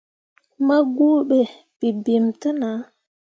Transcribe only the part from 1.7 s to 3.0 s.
bebemme te nah.